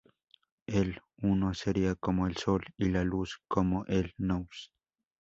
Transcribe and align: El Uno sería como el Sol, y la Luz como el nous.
El 0.65 0.99
Uno 1.21 1.53
sería 1.53 1.93
como 1.93 2.25
el 2.25 2.35
Sol, 2.35 2.65
y 2.75 2.89
la 2.89 3.03
Luz 3.03 3.39
como 3.47 3.85
el 3.85 4.15
nous. 4.17 4.71